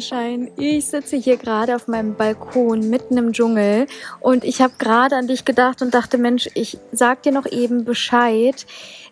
[0.00, 3.86] Sunshine, ich sitze hier gerade auf meinem Balkon mitten im Dschungel
[4.18, 7.84] und ich habe gerade an dich gedacht und dachte, Mensch, ich sag dir noch eben
[7.84, 8.66] Bescheid,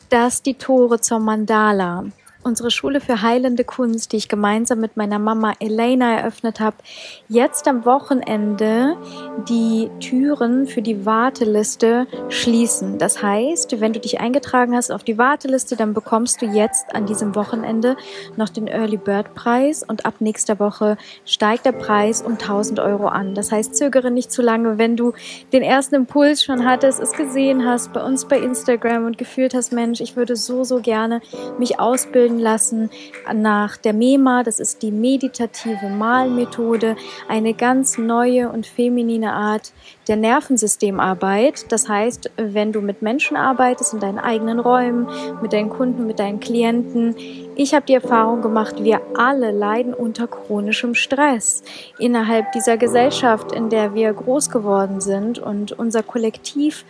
[0.08, 2.06] dass die Tore zur Mandala
[2.44, 6.76] unsere Schule für heilende Kunst, die ich gemeinsam mit meiner Mama Elena eröffnet habe,
[7.28, 8.96] jetzt am Wochenende
[9.48, 12.98] die Türen für die Warteliste schließen.
[12.98, 17.06] Das heißt, wenn du dich eingetragen hast auf die Warteliste, dann bekommst du jetzt an
[17.06, 17.96] diesem Wochenende
[18.36, 23.06] noch den Early Bird Preis und ab nächster Woche steigt der Preis um 1000 Euro
[23.08, 23.34] an.
[23.34, 25.12] Das heißt, zögere nicht zu lange, wenn du
[25.52, 29.72] den ersten Impuls schon hattest, es gesehen hast bei uns bei Instagram und gefühlt hast,
[29.72, 31.20] Mensch, ich würde so, so gerne
[31.58, 32.90] mich ausbilden ausbilden lassen
[33.32, 36.96] nach der MEMA, das ist die meditative Malmethode,
[37.28, 39.72] eine ganz neue und feminine Art
[40.08, 41.70] der Nervensystemarbeit.
[41.70, 45.06] Das heißt, wenn du mit Menschen arbeitest, in deinen eigenen Räumen,
[45.40, 47.14] mit deinen Kunden, mit deinen Klienten,
[47.54, 51.62] ich habe die Erfahrung gemacht, wir alle leiden unter chronischem Stress
[51.98, 56.84] innerhalb dieser Gesellschaft, in der wir groß geworden sind und unser Kollektiv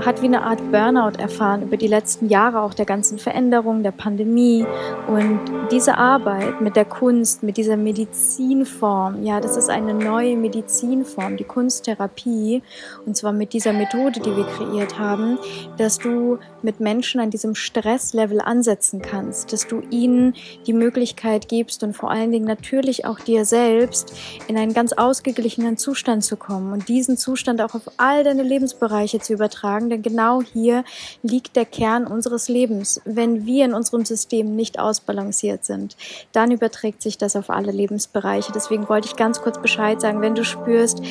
[0.00, 3.92] hat wie eine Art Burnout erfahren über die letzten Jahre auch der ganzen Veränderung, der
[3.92, 4.66] Pandemie.
[5.06, 11.36] Und diese Arbeit mit der Kunst, mit dieser Medizinform, ja, das ist eine neue Medizinform,
[11.36, 12.62] die Kunsttherapie.
[13.06, 15.38] Und zwar mit dieser Methode, die wir kreiert haben,
[15.76, 20.34] dass du mit Menschen an diesem Stresslevel ansetzen kannst, dass du ihnen
[20.66, 24.12] die Möglichkeit gibst und vor allen Dingen natürlich auch dir selbst
[24.48, 29.20] in einen ganz ausgeglichenen Zustand zu kommen und diesen Zustand auch auf all deine Lebensbereiche
[29.20, 30.84] zu übertragen beitragen, denn genau hier
[31.22, 33.00] liegt der Kern unseres Lebens.
[33.04, 35.96] Wenn wir in unserem System nicht ausbalanciert sind,
[36.32, 38.52] dann überträgt sich das auf alle Lebensbereiche.
[38.52, 41.02] Deswegen wollte ich ganz kurz Bescheid sagen, wenn du spürst,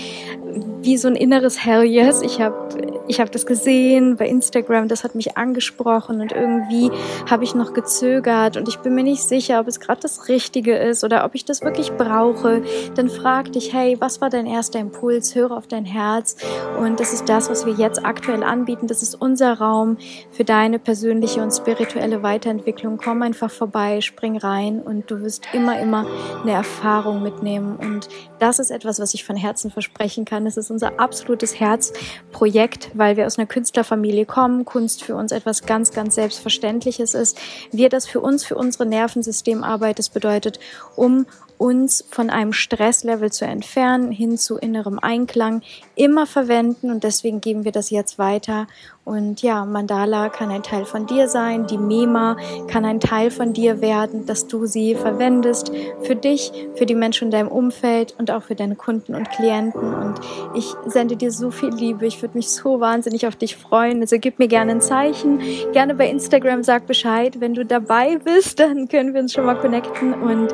[0.82, 5.04] wie so ein inneres Hell yes, ich habe ich hab das gesehen bei Instagram, das
[5.04, 6.92] hat mich angesprochen und irgendwie
[7.30, 10.76] habe ich noch gezögert und ich bin mir nicht sicher, ob es gerade das Richtige
[10.76, 12.64] ist oder ob ich das wirklich brauche,
[12.96, 15.36] dann frag dich, hey, was war dein erster Impuls?
[15.36, 16.36] Höre auf dein Herz
[16.80, 18.88] und das ist das, was wir jetzt aktuell anbieten.
[18.88, 19.98] Das ist unser Raum
[20.32, 22.98] für deine persönliche und spirituelle Weiterentwicklung.
[22.98, 26.06] Komm einfach vorbei, spring rein und du wirst immer, immer
[26.42, 27.76] eine Erfahrung mitnehmen.
[27.78, 28.10] Und
[28.40, 30.46] das ist etwas, was ich von Herzen versprechen kann.
[30.46, 34.66] Es ist unser absolutes Herzprojekt, weil wir aus einer Künstlerfamilie kommen.
[34.66, 37.38] Kunst für uns etwas ganz, ganz Selbstverständliches ist.
[37.72, 40.60] Wir das für uns, für unsere Nervensystemarbeit, das bedeutet,
[40.96, 41.26] um
[41.58, 45.62] uns von einem Stresslevel zu entfernen, hin zu innerem Einklang,
[45.98, 48.68] immer verwenden und deswegen geben wir das jetzt weiter
[49.08, 52.36] und ja, Mandala kann ein Teil von dir sein, die Mema
[52.68, 55.72] kann ein Teil von dir werden, dass du sie verwendest
[56.02, 59.94] für dich, für die Menschen in deinem Umfeld und auch für deine Kunden und Klienten.
[59.94, 60.20] Und
[60.56, 62.06] ich sende dir so viel Liebe.
[62.06, 64.02] Ich würde mich so wahnsinnig auf dich freuen.
[64.02, 65.40] Also gib mir gerne ein Zeichen.
[65.72, 67.40] Gerne bei Instagram sag Bescheid.
[67.40, 70.16] Wenn du dabei bist, dann können wir uns schon mal connecten.
[70.16, 70.50] Und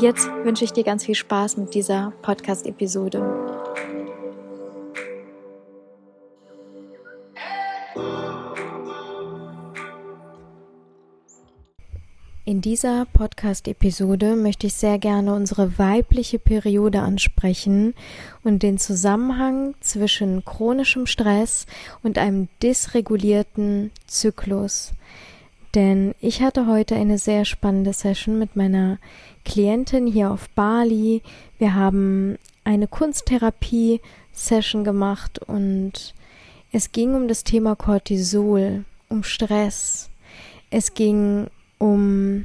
[0.00, 3.57] jetzt wünsche ich dir ganz viel Spaß mit dieser Podcast-Episode.
[12.48, 17.92] In dieser Podcast-Episode möchte ich sehr gerne unsere weibliche Periode ansprechen
[18.42, 21.66] und den Zusammenhang zwischen chronischem Stress
[22.02, 24.92] und einem dysregulierten Zyklus.
[25.74, 28.96] Denn ich hatte heute eine sehr spannende Session mit meiner
[29.44, 31.20] Klientin hier auf Bali.
[31.58, 36.14] Wir haben eine Kunsttherapie-Session gemacht und
[36.72, 40.08] es ging um das Thema Cortisol, um Stress.
[40.70, 42.44] Es ging um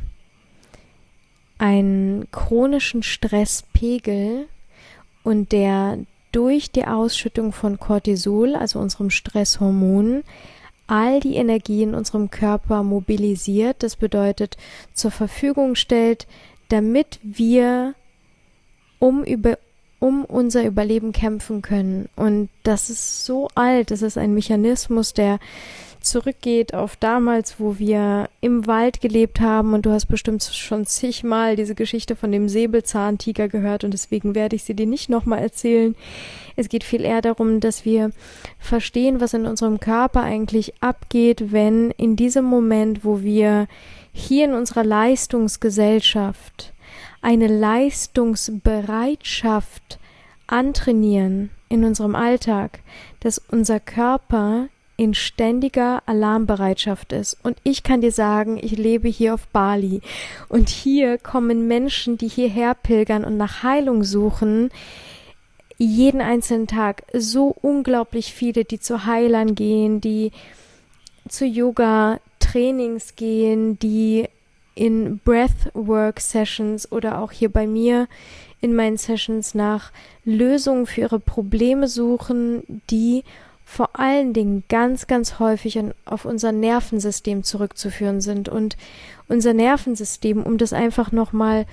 [1.58, 4.48] einen chronischen Stresspegel
[5.24, 6.00] und der
[6.32, 10.24] durch die Ausschüttung von Cortisol, also unserem Stresshormon,
[10.88, 14.58] all die Energie in unserem Körper mobilisiert, das bedeutet
[14.94, 16.28] zur Verfügung stellt,
[16.70, 17.96] damit wir
[19.00, 19.58] um über
[20.00, 22.10] um unser Überleben kämpfen können.
[22.18, 25.40] Und das ist so alt, das ist ein Mechanismus, der
[26.04, 31.56] zurückgeht auf damals, wo wir im Wald gelebt haben und du hast bestimmt schon zigmal
[31.56, 35.96] diese Geschichte von dem Säbelzahntiger gehört und deswegen werde ich sie dir nicht nochmal erzählen.
[36.56, 38.12] Es geht viel eher darum, dass wir
[38.60, 43.68] verstehen, was in unserem Körper eigentlich abgeht, wenn in diesem Moment, wo wir
[44.12, 46.74] hier in unserer Leistungsgesellschaft
[47.22, 50.00] eine Leistungsbereitschaft
[50.48, 52.80] antrainieren in unserem Alltag,
[53.22, 57.38] dass unser Körper in ständiger Alarmbereitschaft ist.
[57.44, 60.02] Und ich kann dir sagen, ich lebe hier auf Bali.
[60.50, 64.70] Und hier kommen Menschen, die hierher pilgern und nach Heilung suchen,
[65.78, 67.04] jeden einzelnen Tag.
[67.14, 70.32] So unglaublich viele, die zu Heilern gehen, die
[71.28, 74.28] zu Yoga-Trainings gehen, die
[74.76, 78.08] in Breathwork Sessions oder auch hier bei mir
[78.62, 79.92] in meinen Sessions nach
[80.26, 83.24] Lösungen für ihre Probleme suchen, die
[83.74, 88.48] vor allen Dingen ganz, ganz häufig auf unser Nervensystem zurückzuführen sind.
[88.48, 88.78] Und
[89.28, 91.66] unser Nervensystem, um das einfach nochmal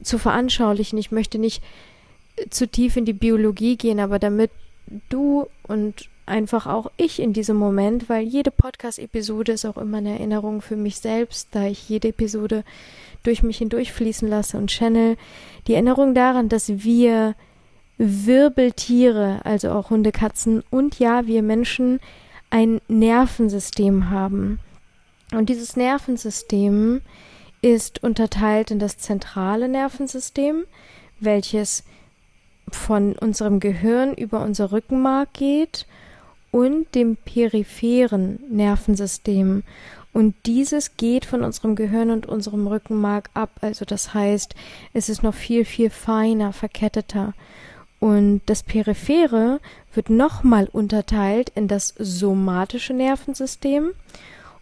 [0.00, 1.62] zu veranschaulichen, ich möchte nicht
[2.50, 4.52] zu tief in die Biologie gehen, aber damit
[5.08, 10.12] du und einfach auch ich in diesem Moment, weil jede Podcast-Episode ist auch immer eine
[10.12, 12.62] Erinnerung für mich selbst, da ich jede Episode
[13.24, 15.16] durch mich hindurchfließen lasse und channel,
[15.66, 17.34] die Erinnerung daran, dass wir
[17.98, 22.00] Wirbeltiere, also auch Hunde, Katzen und ja, wir Menschen
[22.50, 24.60] ein Nervensystem haben.
[25.32, 27.00] Und dieses Nervensystem
[27.62, 30.64] ist unterteilt in das zentrale Nervensystem,
[31.20, 31.84] welches
[32.70, 35.86] von unserem Gehirn über unser Rückenmark geht
[36.50, 39.62] und dem peripheren Nervensystem.
[40.12, 43.50] Und dieses geht von unserem Gehirn und unserem Rückenmark ab.
[43.60, 44.54] Also das heißt,
[44.92, 47.34] es ist noch viel, viel feiner, verketteter.
[48.04, 49.60] Und das Periphere
[49.94, 53.92] wird nochmal unterteilt in das somatische Nervensystem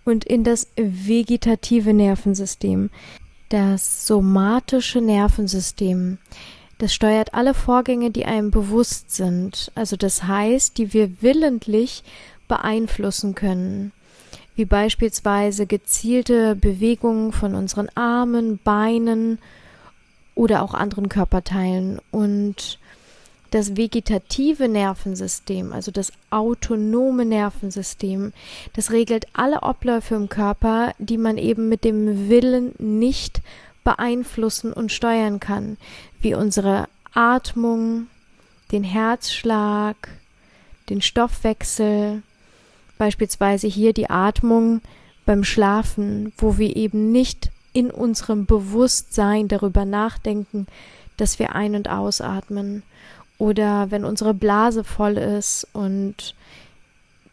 [0.05, 2.91] und in das vegetative Nervensystem.
[3.49, 6.19] Das somatische Nervensystem,
[6.79, 12.05] das steuert alle Vorgänge, die einem bewusst sind, also das heißt, die wir willentlich
[12.47, 13.91] beeinflussen können,
[14.55, 19.41] wie beispielsweise gezielte Bewegungen von unseren Armen, Beinen
[20.37, 21.99] oder auch anderen Körperteilen.
[22.12, 22.79] Und
[23.53, 28.33] das vegetative Nervensystem, also das autonome Nervensystem,
[28.73, 33.43] das regelt alle Abläufe im Körper, die man eben mit dem Willen nicht
[33.85, 35.77] beeinflussen und steuern kann,
[36.21, 38.07] wie unsere Atmung,
[38.73, 39.97] den Herzschlag,
[40.89, 42.23] den Stoffwechsel,
[42.97, 44.81] beispielsweise hier die Atmung
[45.27, 50.67] beim Schlafen, wo wir eben nicht in unserem Bewusstsein darüber nachdenken,
[51.19, 52.83] dass wir ein- und ausatmen
[53.43, 56.37] oder wenn unsere Blase voll ist und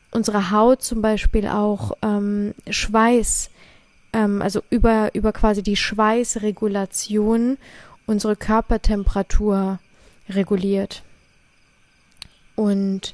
[0.10, 3.52] unsere Haut zum Beispiel auch ähm, Schweiß,
[4.14, 7.60] ähm, also über, über quasi die Schweißregulation
[8.08, 9.78] unsere Körpertemperatur
[10.28, 11.04] reguliert.
[12.56, 13.14] Und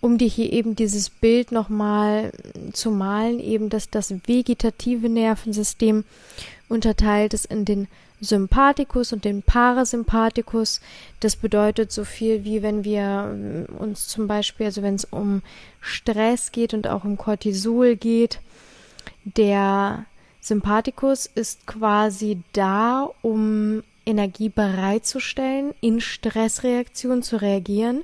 [0.00, 2.32] um dir hier eben dieses Bild nochmal
[2.72, 6.04] zu malen, eben dass das vegetative Nervensystem
[6.68, 7.88] unterteilt ist in den
[8.20, 10.80] Sympathikus und den Parasympathikus.
[11.20, 15.42] Das bedeutet so viel wie wenn wir ähm, uns zum Beispiel, also wenn es um
[15.80, 18.40] Stress geht und auch um Cortisol geht,
[19.24, 20.04] der
[20.40, 28.02] Sympathikus ist quasi da, um Energie bereitzustellen, in Stressreaktionen zu reagieren.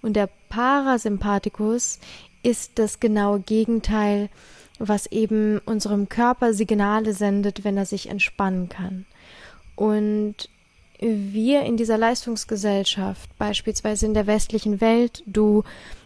[0.00, 1.98] Und der Parasympathikus
[2.44, 4.28] ist das genaue Gegenteil,
[4.78, 9.04] was eben unserem Körper Signale sendet, wenn er sich entspannen kann.
[9.74, 10.48] Und
[11.00, 15.64] wir in dieser Leistungsgesellschaft, beispielsweise in der westlichen Welt, du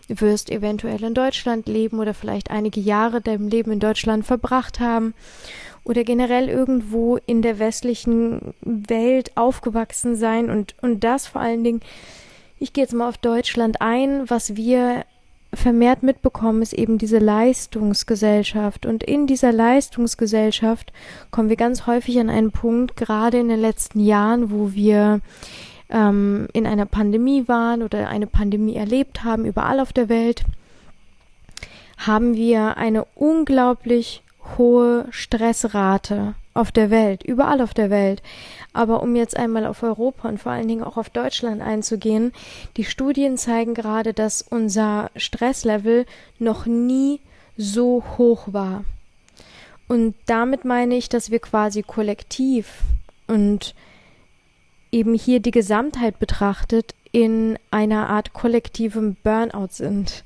[0.09, 5.13] wirst eventuell in Deutschland leben oder vielleicht einige Jahre deinem Leben in Deutschland verbracht haben
[5.85, 11.83] oder generell irgendwo in der westlichen Welt aufgewachsen sein und, und das vor allen Dingen,
[12.59, 15.05] ich gehe jetzt mal auf Deutschland ein, was wir
[15.55, 18.85] vermehrt mitbekommen, ist eben diese Leistungsgesellschaft.
[18.85, 20.93] Und in dieser Leistungsgesellschaft
[21.31, 25.21] kommen wir ganz häufig an einen Punkt, gerade in den letzten Jahren, wo wir
[25.89, 30.45] ähm, in einer Pandemie waren oder eine Pandemie erlebt haben, überall auf der Welt,
[31.97, 34.23] haben wir eine unglaublich
[34.57, 38.23] hohe Stressrate auf der Welt, überall auf der Welt.
[38.73, 42.33] Aber um jetzt einmal auf Europa und vor allen Dingen auch auf Deutschland einzugehen,
[42.77, 46.05] die Studien zeigen gerade, dass unser Stresslevel
[46.39, 47.21] noch nie
[47.57, 48.85] so hoch war.
[49.87, 52.83] Und damit meine ich, dass wir quasi kollektiv
[53.27, 53.75] und
[54.91, 60.25] eben hier die Gesamtheit betrachtet in einer Art kollektivem Burnout sind.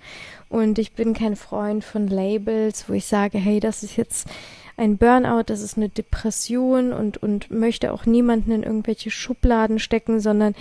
[0.48, 4.28] Und ich bin kein Freund von Labels, wo ich sage, hey, das ist jetzt
[4.76, 10.20] ein Burnout, das ist eine Depression und, und möchte auch niemanden in irgendwelche Schubladen stecken,
[10.20, 10.54] sondern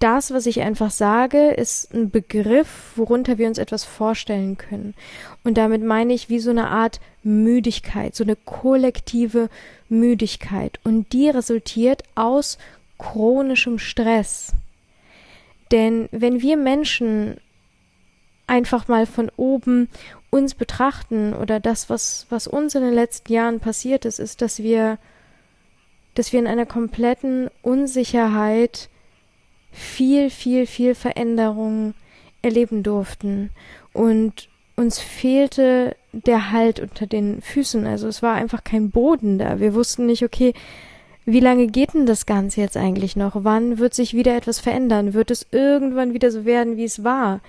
[0.00, 4.94] das, was ich einfach sage, ist ein Begriff, worunter wir uns etwas vorstellen können.
[5.44, 9.50] Und damit meine ich wie so eine Art Müdigkeit, so eine kollektive
[9.90, 10.80] Müdigkeit.
[10.84, 12.56] Und die resultiert aus
[12.96, 14.52] chronischem Stress.
[15.70, 17.36] Denn wenn wir Menschen
[18.46, 19.88] einfach mal von oben
[20.30, 24.60] uns betrachten oder das, was, was uns in den letzten Jahren passiert ist, ist, dass
[24.60, 24.98] wir,
[26.14, 28.88] dass wir in einer kompletten Unsicherheit
[29.72, 31.94] viel, viel, viel Veränderung
[32.42, 33.50] erleben durften.
[33.92, 37.86] Und uns fehlte der Halt unter den Füßen.
[37.86, 39.60] Also es war einfach kein Boden da.
[39.60, 40.54] Wir wussten nicht, okay,
[41.26, 43.32] wie lange geht denn das Ganze jetzt eigentlich noch?
[43.34, 45.12] Wann wird sich wieder etwas verändern?
[45.12, 47.40] Wird es irgendwann wieder so werden, wie es war?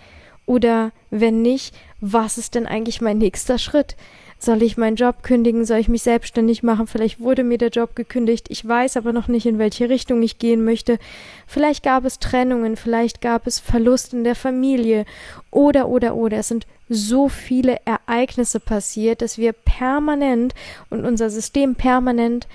[0.52, 3.96] Oder wenn nicht, was ist denn eigentlich mein nächster Schritt?
[4.38, 5.64] Soll ich meinen Job kündigen?
[5.64, 6.88] Soll ich mich selbstständig machen?
[6.88, 8.48] Vielleicht wurde mir der Job gekündigt.
[8.50, 11.00] Ich weiß aber noch nicht, in welche Richtung ich gehen möchte.
[11.48, 15.06] Vielleicht gab es Trennungen, vielleicht gab es Verlust in der Familie.
[15.52, 16.40] Oder, oder, oder.
[16.40, 20.54] Es sind so viele Ereignisse passiert, dass wir permanent
[20.90, 22.46] und unser System permanent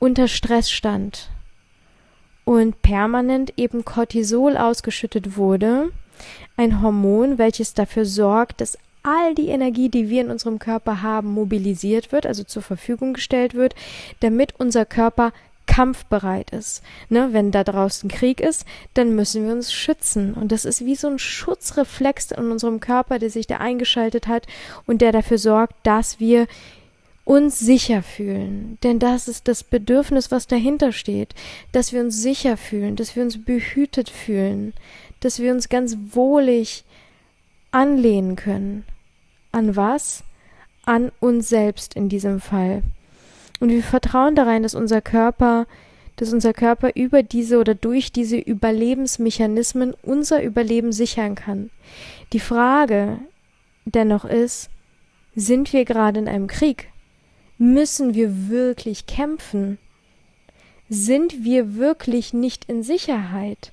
[0.00, 1.30] unter Stress stand.
[2.44, 5.92] Und permanent eben Cortisol ausgeschüttet wurde.
[6.56, 11.32] Ein Hormon, welches dafür sorgt, dass all die Energie, die wir in unserem Körper haben,
[11.32, 13.74] mobilisiert wird, also zur Verfügung gestellt wird,
[14.20, 15.32] damit unser Körper
[15.66, 16.82] kampfbereit ist.
[17.08, 20.34] Ne, wenn da draußen Krieg ist, dann müssen wir uns schützen.
[20.34, 24.46] Und das ist wie so ein Schutzreflex in unserem Körper, der sich da eingeschaltet hat
[24.86, 26.46] und der dafür sorgt, dass wir
[27.24, 28.78] uns sicher fühlen.
[28.82, 31.34] Denn das ist das Bedürfnis, was dahinter steht.
[31.72, 34.72] Dass wir uns sicher fühlen, dass wir uns behütet fühlen,
[35.20, 36.84] dass wir uns ganz wohlig
[37.70, 38.84] anlehnen können.
[39.52, 40.24] An was?
[40.84, 42.82] An uns selbst in diesem Fall.
[43.60, 45.66] Und wir vertrauen darein, dass unser Körper,
[46.16, 51.70] dass unser Körper über diese oder durch diese Überlebensmechanismen unser Überleben sichern kann.
[52.32, 53.18] Die Frage
[53.84, 54.70] dennoch ist,
[55.34, 56.90] sind wir gerade in einem Krieg?
[57.58, 59.78] Müssen wir wirklich kämpfen?
[60.88, 63.72] Sind wir wirklich nicht in Sicherheit?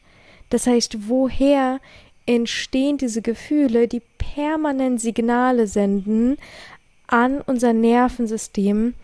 [0.49, 1.79] Das heißt, woher
[2.25, 6.37] entstehen diese Gefühle, die permanent Signale senden
[7.07, 8.95] an unser Nervensystem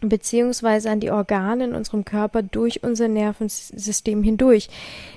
[0.00, 4.68] beziehungsweise an die Organe in unserem Körper durch unser Nervensystem hindurch.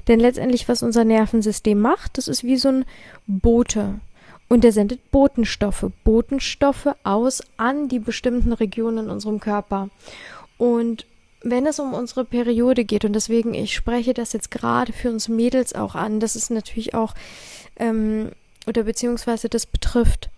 [0.08, 2.86] Denn letztendlich, was unser Nervensystem macht, das ist wie so ein
[3.28, 4.00] Bote.
[4.48, 9.90] Und der sendet Botenstoffe, Botenstoffe aus an die bestimmten Regionen in unserem Körper.
[10.58, 11.06] Und
[11.42, 15.30] wenn es um unsere Periode geht, und deswegen, ich spreche das jetzt gerade für uns
[15.30, 17.14] Mädels auch an, das ist natürlich auch,
[17.78, 18.32] ähm,
[18.68, 20.30] oder beziehungsweise das betrifft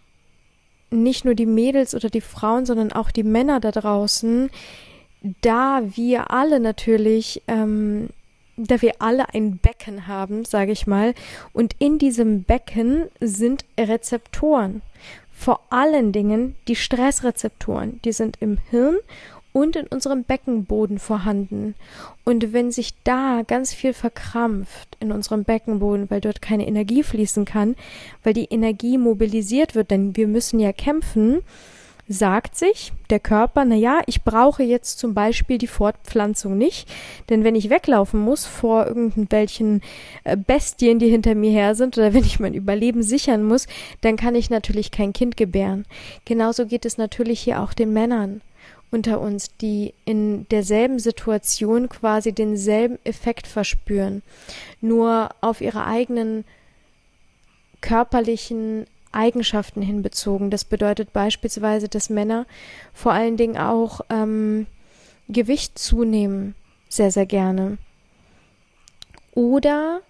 [0.91, 4.51] nicht nur die Mädels oder die Frauen, sondern auch die Männer da draußen,
[5.41, 8.09] da wir alle natürlich, ähm,
[8.57, 11.13] da wir alle ein Becken haben, sage ich mal,
[11.53, 14.81] und in diesem Becken sind Rezeptoren.
[15.31, 18.97] Vor allen Dingen die Stressrezeptoren, die sind im Hirn
[19.53, 21.75] und in unserem Beckenboden vorhanden.
[22.23, 27.45] Und wenn sich da ganz viel verkrampft in unserem Beckenboden, weil dort keine Energie fließen
[27.45, 27.75] kann,
[28.23, 31.41] weil die Energie mobilisiert wird, denn wir müssen ja kämpfen,
[32.07, 36.89] sagt sich der Körper, na ja, ich brauche jetzt zum Beispiel die Fortpflanzung nicht,
[37.29, 39.81] denn wenn ich weglaufen muss vor irgendwelchen
[40.23, 43.67] äh, Bestien, die hinter mir her sind, oder wenn ich mein Überleben sichern muss,
[44.01, 45.85] dann kann ich natürlich kein Kind gebären.
[46.25, 48.41] Genauso geht es natürlich hier auch den Männern
[48.91, 54.21] unter uns, die in derselben Situation quasi denselben Effekt verspüren,
[54.81, 56.43] nur auf ihre eigenen
[57.79, 60.49] körperlichen Eigenschaften hinbezogen.
[60.49, 62.45] Das bedeutet beispielsweise, dass Männer
[62.93, 64.67] vor allen Dingen auch ähm,
[65.27, 66.55] Gewicht zunehmen,
[66.89, 67.77] sehr, sehr gerne.
[69.33, 70.01] Oder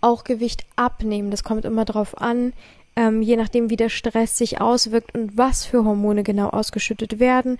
[0.00, 1.30] auch Gewicht abnehmen.
[1.30, 2.54] Das kommt immer darauf an,
[3.00, 7.56] ähm, je nachdem, wie der Stress sich auswirkt und was für Hormone genau ausgeschüttet werden.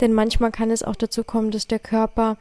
[0.00, 2.36] Denn manchmal kann es auch dazu kommen, dass der Körper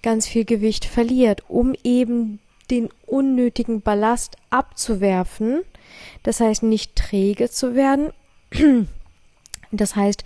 [0.00, 2.38] ganz viel Gewicht verliert, um eben
[2.70, 5.62] den unnötigen Ballast abzuwerfen.
[6.22, 8.12] Das heißt, nicht träge zu werden.
[9.70, 10.24] Das heißt,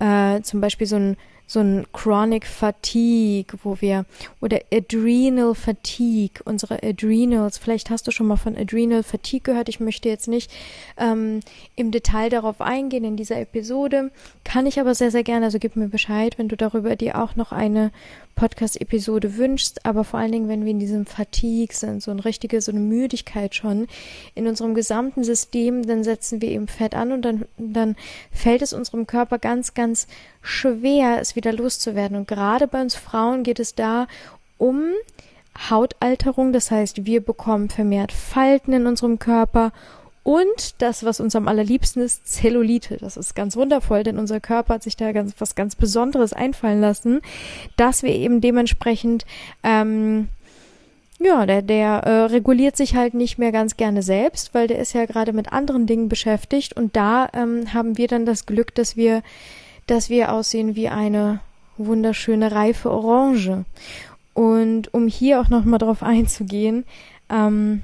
[0.00, 4.06] äh, zum Beispiel so ein so ein Chronic Fatigue, wo wir,
[4.40, 9.80] oder Adrenal Fatigue, unsere Adrenals, vielleicht hast du schon mal von Adrenal Fatigue gehört, ich
[9.80, 10.50] möchte jetzt nicht
[10.96, 11.40] ähm,
[11.76, 14.10] im Detail darauf eingehen in dieser Episode,
[14.44, 17.36] kann ich aber sehr, sehr gerne, also gib mir Bescheid, wenn du darüber dir auch
[17.36, 17.90] noch eine
[18.34, 22.60] Podcast-Episode wünschst, aber vor allen Dingen, wenn wir in diesem Fatigue sind, so eine richtige,
[22.60, 23.86] so eine Müdigkeit schon
[24.34, 27.96] in unserem gesamten System, dann setzen wir eben Fett an und dann, dann
[28.30, 30.06] fällt es unserem Körper ganz, ganz
[30.40, 32.16] schwer, es wieder loszuwerden.
[32.16, 34.06] Und gerade bei uns Frauen geht es da
[34.58, 34.92] um
[35.70, 39.72] Hautalterung, das heißt, wir bekommen vermehrt Falten in unserem Körper
[40.24, 42.96] und das, was uns am allerliebsten ist, Zellulite.
[42.98, 46.80] Das ist ganz wundervoll, denn unser Körper hat sich da ganz, was ganz Besonderes einfallen
[46.80, 47.20] lassen,
[47.76, 49.26] dass wir eben dementsprechend,
[49.64, 50.28] ähm,
[51.18, 54.92] ja, der, der äh, reguliert sich halt nicht mehr ganz gerne selbst, weil der ist
[54.92, 58.96] ja gerade mit anderen Dingen beschäftigt und da ähm, haben wir dann das Glück, dass
[58.96, 59.22] wir,
[59.86, 61.40] dass wir aussehen wie eine
[61.78, 63.64] wunderschöne reife Orange.
[64.34, 66.84] Und um hier auch nochmal drauf einzugehen,
[67.28, 67.82] ähm,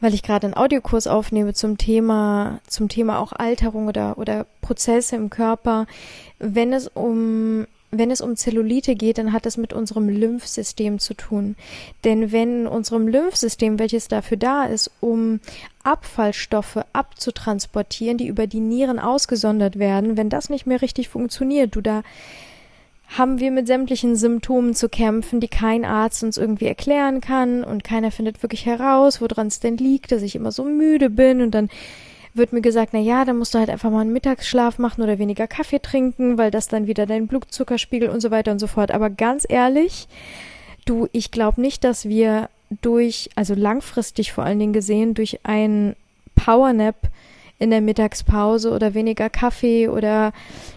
[0.00, 5.16] weil ich gerade einen Audiokurs aufnehme zum Thema, zum Thema auch Alterung oder, oder Prozesse
[5.16, 5.86] im Körper.
[6.38, 11.14] Wenn es um wenn es um Zellulite geht, dann hat es mit unserem Lymphsystem zu
[11.14, 11.56] tun.
[12.04, 15.40] Denn wenn unserem Lymphsystem, welches dafür da ist, um
[15.84, 21.80] Abfallstoffe abzutransportieren, die über die Nieren ausgesondert werden, wenn das nicht mehr richtig funktioniert, du
[21.80, 22.02] da
[23.16, 27.82] haben wir mit sämtlichen Symptomen zu kämpfen, die kein Arzt uns irgendwie erklären kann und
[27.82, 31.52] keiner findet wirklich heraus, woran es denn liegt, dass ich immer so müde bin und
[31.52, 31.70] dann
[32.34, 35.18] wird mir gesagt, na ja, dann musst du halt einfach mal einen Mittagsschlaf machen oder
[35.18, 38.90] weniger Kaffee trinken, weil das dann wieder dein Blutzuckerspiegel und so weiter und so fort.
[38.90, 40.06] Aber ganz ehrlich,
[40.84, 42.50] du, ich glaube nicht, dass wir
[42.82, 45.96] durch, also langfristig vor allen Dingen gesehen, durch ein
[46.34, 46.96] Powernap
[47.58, 50.32] in der Mittagspause oder weniger Kaffee oder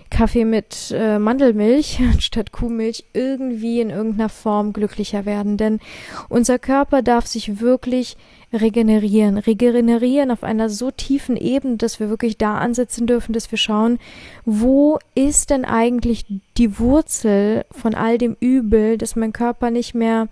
[0.09, 5.57] Kaffee mit äh, Mandelmilch statt Kuhmilch irgendwie in irgendeiner Form glücklicher werden.
[5.57, 5.79] Denn
[6.27, 8.17] unser Körper darf sich wirklich
[8.53, 9.37] regenerieren.
[9.37, 13.99] Regenerieren auf einer so tiefen Ebene, dass wir wirklich da ansetzen dürfen, dass wir schauen,
[14.43, 16.25] wo ist denn eigentlich
[16.57, 20.27] die Wurzel von all dem Übel, dass mein Körper nicht mehr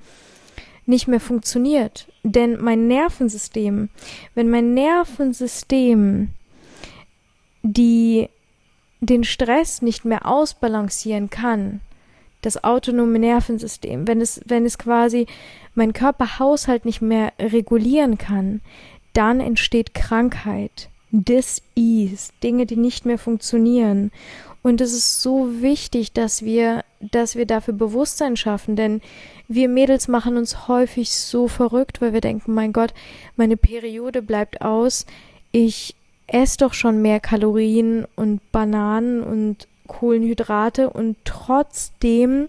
[0.86, 2.08] nicht mehr funktioniert.
[2.24, 3.90] Denn mein Nervensystem,
[4.34, 6.30] wenn mein Nervensystem
[7.64, 8.30] die
[9.02, 11.82] den Stress nicht mehr ausbalancieren kann,
[12.42, 15.28] das autonome Nervensystem, wenn es, wenn es quasi
[15.76, 18.62] mein Körperhaushalt nicht mehr regulieren kann,
[19.14, 24.12] dann entsteht Krankheit, Dis-Ease, Dinge, die nicht mehr funktionieren.
[24.62, 29.02] Und es ist so wichtig, dass wir, dass wir dafür Bewusstsein schaffen, denn
[29.48, 32.94] wir Mädels machen uns häufig so verrückt, weil wir denken, mein Gott,
[33.36, 35.06] meine Periode bleibt aus,
[35.52, 35.96] ich
[36.34, 42.48] esse doch schon mehr Kalorien und Bananen und Kohlenhydrate und trotzdem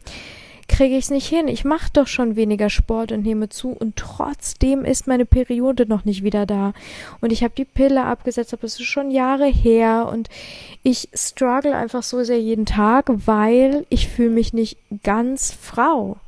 [0.68, 1.48] kriege ich es nicht hin.
[1.48, 6.04] Ich mache doch schon weniger Sport und nehme zu und trotzdem ist meine Periode noch
[6.04, 6.72] nicht wieder da.
[7.20, 10.28] Und ich habe die Pille abgesetzt, aber es ist schon Jahre her und
[10.82, 16.18] ich struggle einfach so sehr jeden Tag, weil ich fühle mich nicht ganz Frau.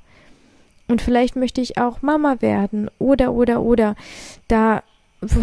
[0.89, 3.95] Und vielleicht möchte ich auch Mama werden oder oder oder.
[4.49, 4.83] Da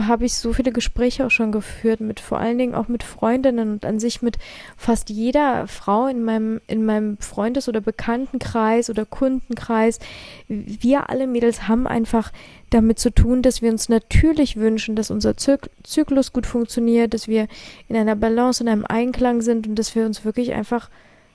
[0.08, 3.72] habe ich so viele Gespräche auch schon geführt mit vor allen Dingen auch mit Freundinnen
[3.72, 4.38] und an sich mit
[4.76, 10.00] fast jeder Frau in meinem in meinem Freundes- oder Bekanntenkreis oder Kundenkreis.
[10.48, 12.32] Wir alle Mädels haben einfach
[12.70, 17.28] damit zu tun, dass wir uns natürlich wünschen, dass unser Zyk Zyklus gut funktioniert, dass
[17.28, 17.48] wir
[17.88, 20.90] in einer Balance, in einem Einklang sind und dass wir uns wirklich einfach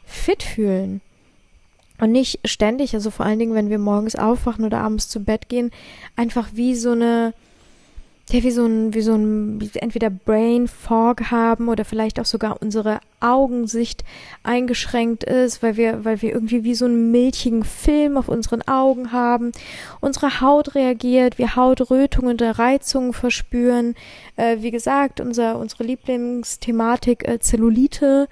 [0.05, 1.01] fit fühlen.
[1.99, 5.49] Und nicht ständig, also vor allen Dingen, wenn wir morgens aufwachen oder abends zu Bett
[5.49, 5.71] gehen,
[6.17, 7.33] einfach wie so eine
[8.31, 12.25] ja, wie so ein, wie so ein, wie entweder Brain Fog haben oder vielleicht auch
[12.25, 14.03] sogar unsere Augensicht
[14.43, 19.13] eingeschränkt ist, weil wir, weil wir irgendwie wie so einen milchigen Film auf unseren Augen
[19.13, 19.53] haben.
[20.01, 23.95] Unsere Haut reagiert, wir Hautrötungen oder Reizungen verspüren.
[24.37, 28.29] Äh, wie gesagt, unser, unsere Lieblingsthematik äh, Zellulite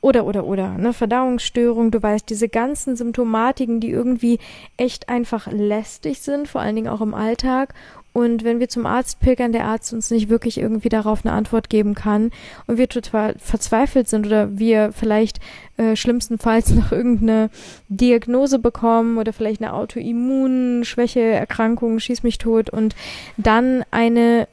[0.00, 4.38] oder oder oder ne Verdauungsstörung, du weißt diese ganzen Symptomatiken, die irgendwie
[4.76, 7.74] echt einfach lästig sind, vor allen Dingen auch im Alltag
[8.16, 11.68] und wenn wir zum Arzt pilgern, der Arzt uns nicht wirklich irgendwie darauf eine Antwort
[11.68, 12.30] geben kann
[12.66, 15.38] und wir total verzweifelt sind oder wir vielleicht
[15.76, 17.50] äh, schlimmstenfalls noch irgendeine
[17.90, 22.96] Diagnose bekommen oder vielleicht eine Autoimmunschwäche, Erkrankung, schieß mich tot und
[23.36, 24.48] dann eine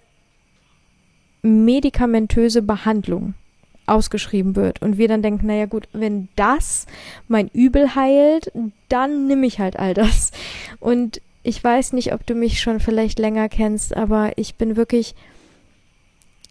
[1.42, 3.34] medikamentöse Behandlung
[3.86, 6.86] ausgeschrieben wird und wir dann denken, naja gut, wenn das
[7.30, 8.52] mein Übel heilt,
[8.90, 10.34] dann nimm ich halt all das.
[10.82, 15.14] Und ich weiß nicht, ob du mich schon vielleicht länger kennst, aber ich bin wirklich,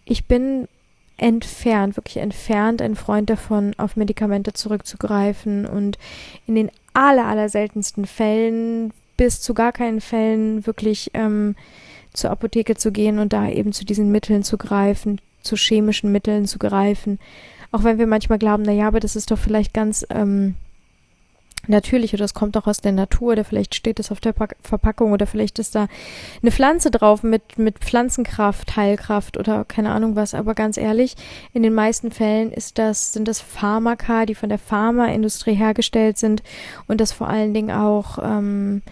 [0.04, 0.68] ich bin
[1.16, 5.98] entfernt, wirklich entfernt ein Freund davon, auf Medikamente zurückzugreifen und
[6.46, 11.54] in den aller, aller seltensten Fällen bis zu gar keinen Fällen wirklich ähm,
[12.12, 16.46] zur Apotheke zu gehen und da eben zu diesen Mitteln zu greifen, zu chemischen Mitteln
[16.46, 17.18] zu greifen.
[17.70, 20.54] Auch wenn wir manchmal glauben, na ja, aber das ist doch vielleicht ganz ähm,
[21.68, 24.56] natürlich oder es kommt auch aus der Natur oder vielleicht steht es auf der Pack
[24.62, 25.86] Verpackung oder vielleicht ist da
[26.42, 30.34] eine Pflanze drauf mit, mit Pflanzenkraft, Heilkraft oder keine Ahnung was.
[30.34, 31.16] Aber ganz ehrlich,
[31.52, 36.42] in den meisten Fällen ist das, sind das Pharmaka, die von der Pharmaindustrie hergestellt sind
[36.86, 38.82] und das vor allen Dingen auch ähm,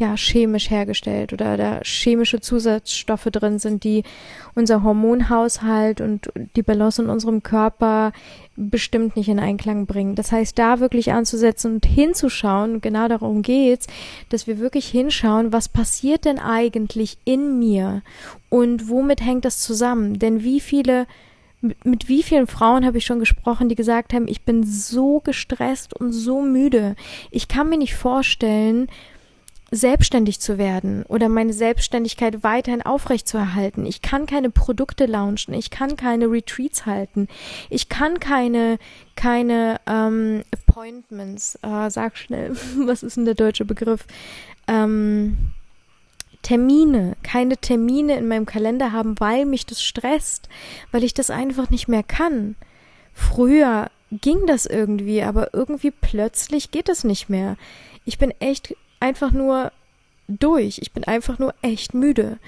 [0.00, 4.02] ja, chemisch hergestellt oder da chemische Zusatzstoffe drin sind, die
[4.54, 8.12] unser Hormonhaushalt und die Balance in unserem Körper
[8.56, 10.14] bestimmt nicht in Einklang bringen.
[10.14, 13.88] Das heißt, da wirklich anzusetzen und hinzuschauen, genau darum geht's,
[14.30, 18.00] dass wir wirklich hinschauen, was passiert denn eigentlich in mir
[18.48, 20.18] und womit hängt das zusammen?
[20.18, 21.06] Denn wie viele
[21.84, 25.92] mit, wie vielen Frauen habe ich schon gesprochen, die gesagt haben, ich bin so gestresst
[25.92, 26.96] und so müde.
[27.30, 28.88] Ich kann mir nicht vorstellen,
[29.70, 33.86] selbstständig zu werden oder meine Selbstständigkeit weiterhin aufrechtzuerhalten.
[33.86, 37.28] Ich kann keine Produkte launchen, ich kann keine Retreats halten,
[37.68, 38.78] ich kann keine
[39.14, 41.56] keine ähm, Appointments.
[41.62, 44.06] Äh, sag schnell, was ist denn der deutsche Begriff?
[44.66, 45.36] Ähm,
[46.42, 50.48] Termine, keine Termine in meinem Kalender haben, weil mich das stresst,
[50.90, 52.56] weil ich das einfach nicht mehr kann.
[53.12, 57.56] Früher ging das irgendwie, aber irgendwie plötzlich geht es nicht mehr.
[58.04, 59.72] Ich bin echt einfach nur
[60.28, 60.78] durch.
[60.78, 62.38] Ich bin einfach nur echt müde.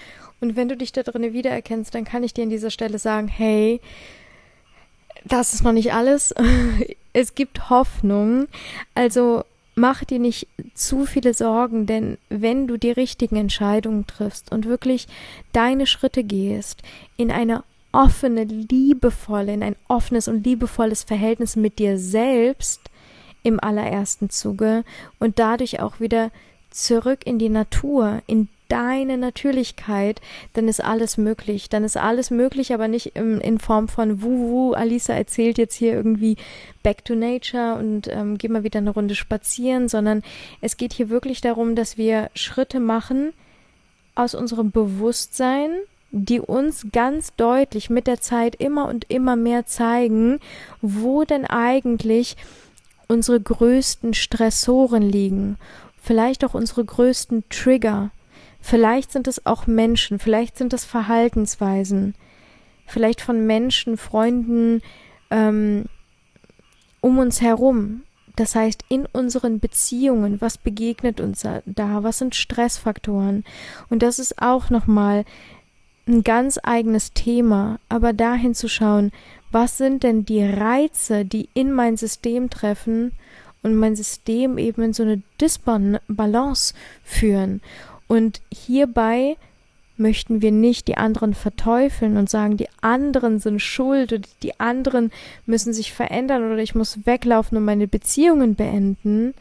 [0.41, 3.29] Und wenn du dich da drinnen wiedererkennst, dann kann ich dir an dieser Stelle sagen,
[3.29, 3.81] hey,
[5.25, 6.35] das ist noch nicht alles.
[7.13, 8.49] es gibt Hoffnung.
[8.95, 14.67] Also mach dir nicht zu viele Sorgen, denn wenn du die richtigen Entscheidungen triffst und
[14.67, 15.07] wirklich
[15.53, 16.83] deine Schritte gehst
[17.17, 22.81] in eine offene, liebevolle, in ein offenes und liebevolles Verhältnis mit dir selbst
[23.43, 24.85] im allerersten Zuge
[25.19, 26.31] und dadurch auch wieder
[26.71, 30.23] zurück in die Natur, in deine Natürlichkeit,
[30.55, 31.69] dann ist alles möglich.
[31.69, 34.73] Dann ist alles möglich, aber nicht im, in Form von Wuhu.
[34.73, 36.37] Alisa erzählt jetzt hier irgendwie
[36.83, 40.23] Back to Nature und ähm, geh mal wieder eine Runde spazieren, sondern
[40.63, 43.35] es geht hier wirklich darum, dass wir Schritte machen
[44.15, 45.73] aus unserem Bewusstsein,
[46.11, 50.41] die uns ganz deutlich mit der Zeit immer und immer mehr zeigen,
[50.81, 52.37] wo denn eigentlich
[53.13, 55.59] unsere größten Stressoren liegen,
[56.03, 58.11] vielleicht auch unsere größten Trigger,
[58.63, 62.15] Vielleicht sind es auch Menschen, vielleicht sind es Verhaltensweisen,
[62.87, 64.81] vielleicht von Menschen, Freunden
[65.31, 65.87] ähm,
[67.01, 68.05] um uns herum.
[68.37, 72.03] Das heißt, in unseren Beziehungen, was begegnet uns da?
[72.05, 73.45] Was sind Stressfaktoren?
[73.91, 75.25] Und das ist auch nochmal
[76.07, 79.13] ein ganz eigenes Thema, aber dahin zu schauen,
[79.51, 83.13] was sind denn die Reize, die in mein System treffen
[83.63, 87.61] und mein System eben in so eine Disbalance führen.
[88.09, 89.37] Und hierbei
[89.97, 95.13] möchten wir nicht die anderen verteufeln und sagen, die anderen sind schuld oder die anderen
[95.47, 99.35] müssen sich verändern oder ich muss weglaufen und meine Beziehungen beenden.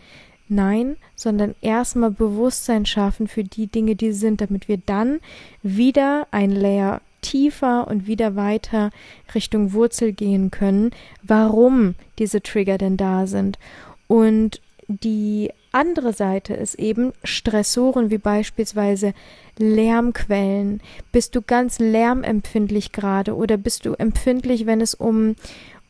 [0.54, 5.22] Nein, sondern erstmal Bewusstsein schaffen für die Dinge, die sind, damit wir dann
[5.64, 8.90] wieder ein Layer tiefer und wieder weiter
[9.34, 10.92] Richtung Wurzel gehen können,
[11.24, 13.60] warum diese Trigger denn da sind.
[14.08, 14.60] Und
[14.90, 19.14] die andere Seite ist eben Stressoren wie beispielsweise
[19.58, 20.82] Lärmquellen.
[21.14, 25.36] Bist du ganz lärmempfindlich gerade oder bist du empfindlich, wenn es um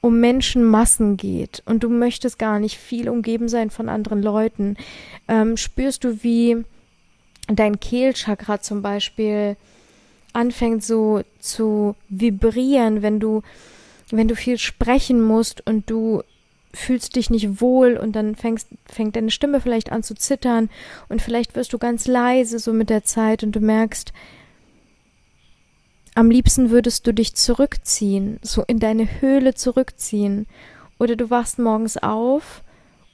[0.02, 4.76] um Menschenmassen geht und du möchtest gar nicht viel umgeben sein von anderen Leuten,
[5.28, 6.66] ähm, spürst du, wie
[7.48, 9.56] dein Kehlchakra zum Beispiel
[10.34, 13.44] anfängt so zu vibrieren, wenn du
[14.14, 16.24] wenn du viel sprechen musst und du
[16.74, 20.70] fühlst dich nicht wohl und dann fängst, fängt deine Stimme vielleicht an zu zittern
[21.10, 24.14] und vielleicht wirst du ganz leise so mit der Zeit und du merkst,
[26.16, 30.48] am liebsten würdest du dich zurückziehen, so in deine Höhle zurückziehen.
[31.00, 32.64] Oder du wachst morgens auf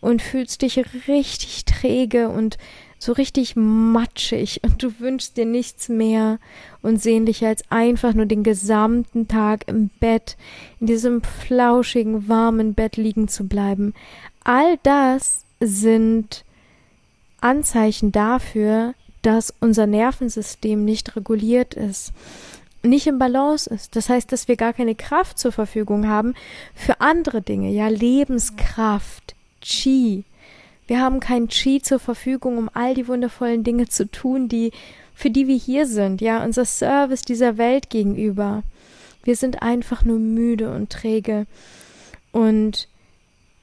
[0.01, 2.57] und fühlst dich richtig träge und
[2.99, 6.39] so richtig matschig und du wünschst dir nichts mehr
[6.81, 10.36] und sehnlicher als einfach nur den gesamten Tag im Bett,
[10.79, 13.93] in diesem flauschigen, warmen Bett liegen zu bleiben.
[14.43, 16.43] All das sind
[17.39, 22.13] Anzeichen dafür, dass unser Nervensystem nicht reguliert ist,
[22.88, 23.95] nicht im Balance ist.
[23.95, 26.34] Das heißt, dass wir gar keine Kraft zur Verfügung haben
[26.73, 30.23] für andere Dinge, ja, Lebenskraft, Chi,
[30.88, 34.71] wir haben kein Chi zur Verfügung, um all die wundervollen Dinge zu tun, die,
[35.13, 38.63] für die wir hier sind, ja, unser Service dieser Welt gegenüber.
[39.23, 41.45] Wir sind einfach nur müde und träge
[42.32, 42.88] und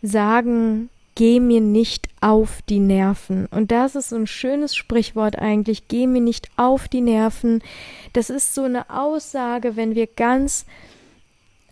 [0.03, 3.47] sagen, geh mir nicht auf die Nerven.
[3.47, 7.63] Und das ist so ein schönes Sprichwort eigentlich, geh mir nicht auf die Nerven.
[8.13, 10.67] Das ist so eine Aussage, wenn wir ganz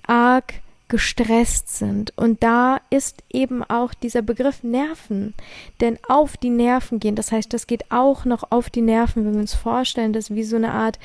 [0.07, 0.55] arg
[0.89, 2.13] gestresst sind.
[2.19, 5.33] Und da ist eben auch dieser Begriff Nerven.
[5.81, 9.33] Denn auf die Nerven gehen, das heißt, das geht auch noch auf die Nerven, wenn
[9.33, 10.99] wir uns vorstellen, das ist wie so eine Art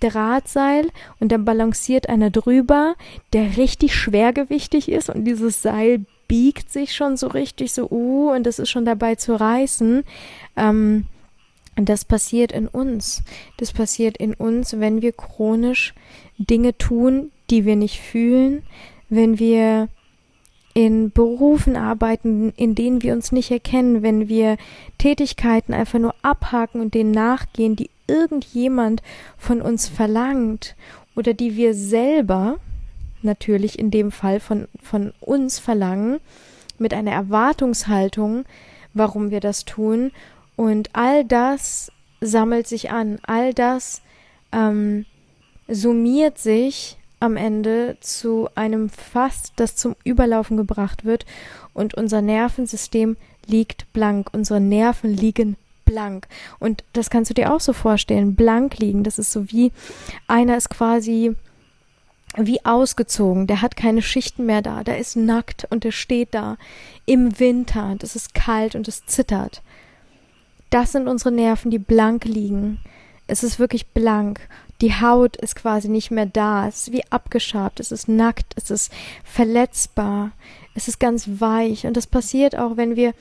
[0.00, 2.96] Drahtseil und dann balanciert einer drüber,
[3.32, 8.44] der richtig schwergewichtig ist und dieses Seil biegt sich schon so richtig so, uh, und
[8.44, 10.04] das ist schon dabei zu reißen.
[10.56, 11.06] Ähm,
[11.76, 13.22] das passiert in uns.
[13.58, 15.94] Das passiert in uns, wenn wir chronisch
[16.38, 18.62] Dinge tun, die wir nicht fühlen,
[19.08, 19.88] wenn wir
[20.74, 24.58] in Berufen arbeiten, in denen wir uns nicht erkennen, wenn wir
[24.98, 29.02] Tätigkeiten einfach nur abhaken und denen nachgehen, die irgendjemand
[29.38, 30.76] von uns verlangt
[31.14, 32.58] oder die wir selber
[33.26, 36.20] natürlich in dem Fall von, von uns verlangen,
[36.78, 38.44] mit einer Erwartungshaltung,
[38.94, 40.12] warum wir das tun.
[40.56, 44.02] Und all das sammelt sich an, all das
[44.52, 45.04] ähm,
[45.68, 51.26] summiert sich am Ende zu einem Fass, das zum Überlaufen gebracht wird.
[51.72, 56.26] Und unser Nervensystem liegt blank, unsere Nerven liegen blank.
[56.58, 59.72] Und das kannst du dir auch so vorstellen, blank liegen, das ist so wie
[60.26, 61.34] einer ist quasi
[62.38, 66.58] wie ausgezogen, der hat keine Schichten mehr da, der ist nackt und der steht da
[67.06, 69.62] im Winter und es ist kalt und es zittert.
[70.70, 72.78] Das sind unsere Nerven, die blank liegen.
[73.26, 74.40] Es ist wirklich blank.
[74.80, 76.68] Die Haut ist quasi nicht mehr da.
[76.68, 77.80] Es ist wie abgeschabt.
[77.80, 78.52] Es ist nackt.
[78.56, 78.92] Es ist
[79.24, 80.32] verletzbar.
[80.74, 81.86] Es ist ganz weich.
[81.86, 83.14] Und das passiert auch, wenn wir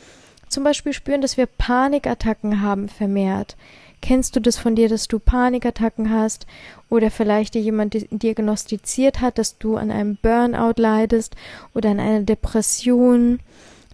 [0.49, 3.56] zum Beispiel spüren, dass wir Panikattacken haben vermehrt.
[4.05, 6.45] Kennst du das von dir, dass du Panikattacken hast
[6.91, 11.35] oder vielleicht dir jemand diagnostiziert hat, dass du an einem Burnout leidest
[11.73, 13.39] oder an einer Depression?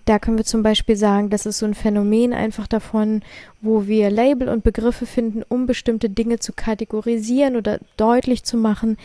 [0.04, 3.22] Da können wir zum Beispiel sagen, das ist so ein Phänomen einfach davon,
[3.62, 8.98] wo wir Label und Begriffe finden, um bestimmte Dinge zu kategorisieren oder deutlich zu machen.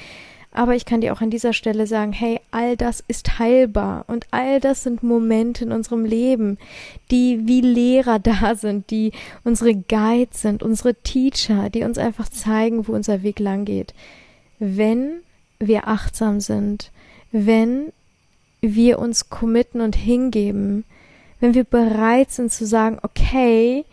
[0.57, 4.27] Aber ich kann dir auch an dieser Stelle sagen, hey, all das ist heilbar und
[4.31, 6.57] all das sind Momente in unserem Leben,
[7.11, 9.13] die wie Lehrer da sind, die
[9.45, 13.93] unsere Guides sind, unsere Teacher, die uns einfach zeigen, wo unser Weg lang geht.
[14.59, 15.19] Wenn
[15.59, 16.91] wir achtsam sind,
[17.33, 17.93] wenn
[18.63, 20.85] wir uns committen und hingeben,
[21.39, 23.85] wenn wir bereit sind zu sagen, okay,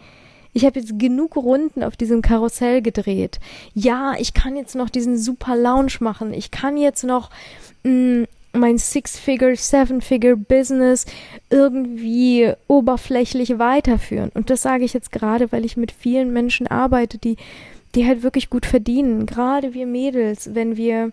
[0.53, 3.39] ich habe jetzt genug Runden auf diesem Karussell gedreht.
[3.73, 6.33] Ja, ich kann jetzt noch diesen super Lounge machen.
[6.33, 7.29] Ich kann jetzt noch
[7.83, 11.05] mh, mm, mein Six-Figure, Seven-Figure-Business
[11.49, 14.29] irgendwie oberflächlich weiterführen.
[14.33, 17.37] Und das sage ich jetzt gerade, weil ich mit vielen Menschen arbeite, die,
[17.95, 19.25] die halt wirklich gut verdienen.
[19.25, 21.11] Gerade wir Mädels, wenn wir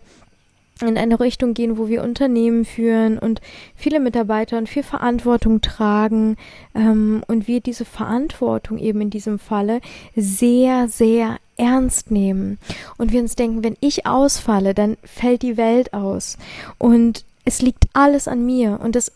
[0.87, 3.41] in eine Richtung gehen, wo wir Unternehmen führen und
[3.75, 6.37] viele Mitarbeiter und viel Verantwortung tragen
[6.75, 9.81] ähm, und wir diese Verantwortung eben in diesem Falle
[10.15, 12.57] sehr, sehr ernst nehmen.
[12.97, 16.37] Und wir uns denken, wenn ich ausfalle, dann fällt die Welt aus.
[16.77, 19.11] Und es liegt alles an mir und das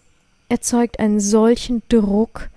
[0.50, 2.50] erzeugt einen solchen Druck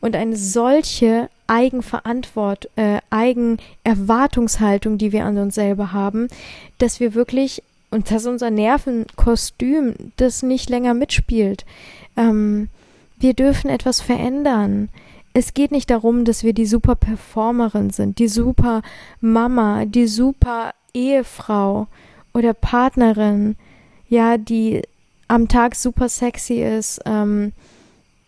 [0.00, 6.28] und eine solche Eigenverantwort, äh, Eigenerwartungshaltung, die wir an uns selber haben,
[6.78, 11.64] dass wir wirklich und dass unser Nervenkostüm das nicht länger mitspielt.
[12.16, 12.68] Ähm,
[13.18, 14.88] wir dürfen etwas verändern.
[15.32, 18.82] Es geht nicht darum, dass wir die super Performerin sind, die super
[19.20, 21.86] Mama, die super Ehefrau
[22.34, 23.56] oder Partnerin,
[24.08, 24.82] ja, die
[25.28, 27.52] am Tag super sexy ist, ähm,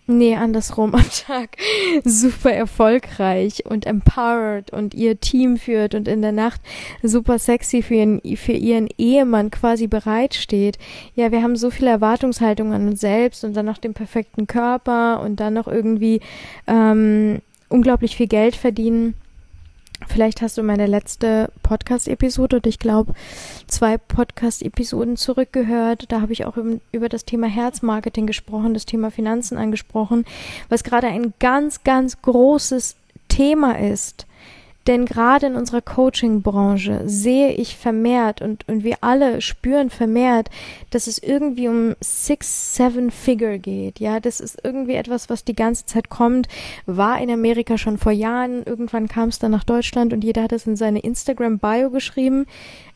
[0.09, 1.57] Nee, andersrum am Tag
[2.05, 6.61] super erfolgreich und empowered und ihr Team führt und in der Nacht
[7.05, 10.79] super sexy für ihren, für ihren Ehemann quasi bereitsteht.
[11.15, 15.21] Ja, wir haben so viele Erwartungshaltungen an uns selbst und dann noch den perfekten Körper
[15.21, 16.21] und dann noch irgendwie
[16.67, 19.15] ähm, unglaublich viel Geld verdienen.
[20.09, 23.15] Vielleicht hast du meine letzte Podcast-Episode und ich glaube
[23.67, 26.07] zwei Podcast-Episoden zurückgehört.
[26.09, 26.57] Da habe ich auch
[26.93, 30.25] über das Thema Herzmarketing gesprochen, das Thema Finanzen angesprochen,
[30.69, 32.97] was gerade ein ganz, ganz großes
[33.29, 34.27] Thema ist.
[34.87, 40.51] Denn gerade in unserer Coaching-Branche sehe ich vermehrt und, und wir alle spüren vermehrt,
[40.91, 44.01] dass es irgendwie um Six, Seven Figure geht.
[44.01, 46.49] Ja, das ist irgendwie etwas, was die ganze Zeit kommt,
[46.87, 48.65] war in Amerika schon vor Jahren.
[48.65, 52.47] Irgendwann kam es dann nach Deutschland und jeder hat es in seine Instagram-Bio geschrieben.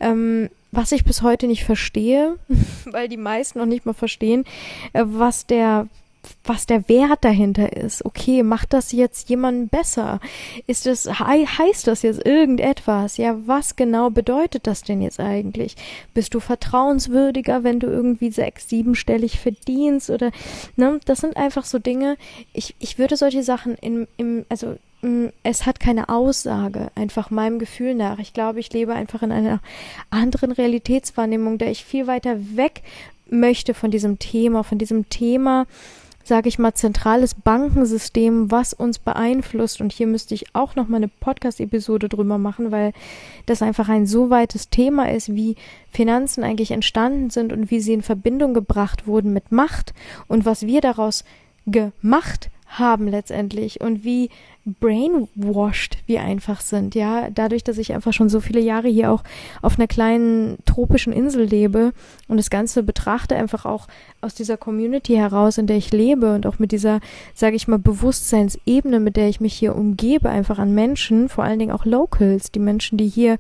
[0.01, 2.37] Ähm, was ich bis heute nicht verstehe,
[2.85, 4.45] weil die meisten noch nicht mal verstehen,
[4.93, 5.87] äh, was der
[6.45, 8.05] was der Wert dahinter ist.
[8.05, 10.21] Okay, macht das jetzt jemanden besser?
[10.67, 13.17] Ist das, heißt das jetzt irgendetwas?
[13.17, 15.77] Ja, was genau bedeutet das denn jetzt eigentlich?
[16.15, 20.31] Bist du vertrauenswürdiger, wenn du irgendwie sechs, siebenstellig verdienst oder,
[20.77, 21.01] ne?
[21.05, 22.17] Das sind einfach so Dinge.
[22.53, 27.59] Ich, ich würde solche Sachen im, im, also, mm, es hat keine Aussage, einfach meinem
[27.59, 28.19] Gefühl nach.
[28.19, 29.61] Ich glaube, ich lebe einfach in einer
[30.11, 32.83] anderen Realitätswahrnehmung, der ich viel weiter weg
[33.29, 35.67] möchte von diesem Thema, von diesem Thema,
[36.27, 39.81] sage ich mal, zentrales Bankensystem, was uns beeinflusst.
[39.81, 42.93] Und hier müsste ich auch noch mal eine Podcast-Episode drüber machen, weil
[43.47, 45.55] das einfach ein so weites Thema ist, wie
[45.93, 49.95] Finanzen eigentlich entstanden sind und wie sie in Verbindung gebracht wurden mit Macht
[50.27, 51.25] und was wir daraus
[51.67, 54.31] gemacht haben letztendlich und wie
[54.65, 59.23] brainwashed wir einfach sind, ja, dadurch, dass ich einfach schon so viele Jahre hier auch
[59.63, 61.93] auf einer kleinen tropischen Insel lebe
[62.27, 63.87] und das Ganze betrachte einfach auch
[64.21, 67.01] aus dieser Community heraus, in der ich lebe und auch mit dieser,
[67.35, 71.61] sage ich mal, Bewusstseinsebene, mit der ich mich hier umgebe, einfach an Menschen, vor allen
[71.61, 73.39] Dingen auch Locals, die Menschen, die hier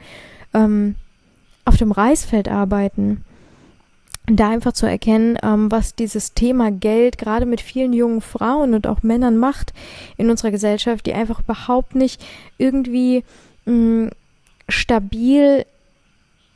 [0.54, 0.94] ähm,
[1.64, 3.24] auf dem Reisfeld arbeiten
[4.26, 8.86] da einfach zu erkennen, ähm, was dieses Thema Geld gerade mit vielen jungen Frauen und
[8.86, 9.72] auch Männern macht
[10.16, 12.24] in unserer Gesellschaft, die einfach überhaupt nicht
[12.58, 13.24] irgendwie
[13.66, 14.10] mh,
[14.68, 15.64] stabil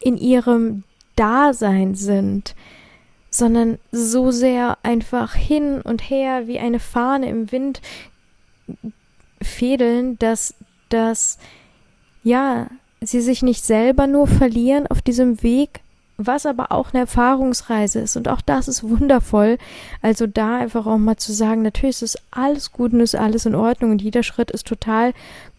[0.00, 0.82] in ihrem
[1.14, 2.54] Dasein sind,
[3.30, 7.80] sondern so sehr einfach hin und her wie eine Fahne im Wind
[9.40, 10.54] fädeln, dass,
[10.88, 11.38] dass,
[12.24, 12.68] ja,
[13.00, 15.80] sie sich nicht selber nur verlieren auf diesem Weg,
[16.26, 18.16] was aber auch eine Erfahrungsreise ist.
[18.16, 19.58] Und auch das ist wundervoll.
[20.02, 23.46] Also da einfach auch mal zu sagen, natürlich ist es alles gut und ist alles
[23.46, 25.12] in Ordnung und jeder Schritt ist total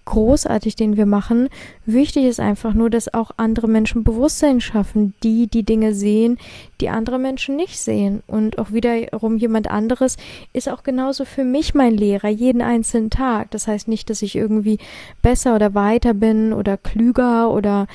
[0.06, 1.50] großartig, den wir machen.
[1.86, 6.38] Wichtig ist einfach nur, dass auch andere Menschen Bewusstsein schaffen, die die Dinge sehen,
[6.80, 8.24] die andere Menschen nicht sehen.
[8.28, 10.17] Und auch wiederum jemand anderes
[10.54, 13.52] ist auch genauso für mich mein Lehrer, jeden einzelnen Tag.
[13.52, 14.80] Das heißt nicht, dass ich irgendwie
[15.21, 17.88] besser oder weiter bin oder klüger oder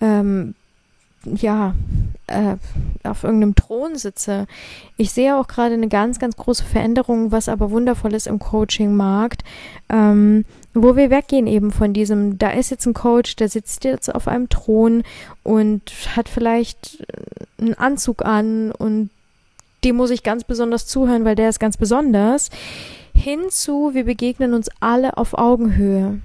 [0.00, 0.54] ähm,
[1.24, 1.74] ja,
[2.26, 2.56] äh,
[3.04, 4.46] auf irgendeinem Thron sitze.
[4.96, 9.42] Ich sehe auch gerade eine ganz, ganz große Veränderung, was aber wundervoll ist im Coaching-Markt,
[9.88, 14.14] ähm, wo wir weggehen eben von diesem, da ist jetzt ein Coach, der sitzt jetzt
[14.14, 15.02] auf einem Thron
[15.42, 15.82] und
[16.16, 17.04] hat vielleicht
[17.60, 19.10] einen Anzug an und
[19.84, 22.50] dem muss ich ganz besonders zuhören, weil der ist ganz besonders,
[23.14, 26.20] hinzu, wir begegnen uns alle auf Augenhöhe.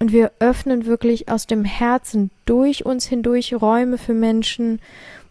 [0.00, 4.80] Und wir öffnen wirklich aus dem Herzen durch uns hindurch Räume für Menschen,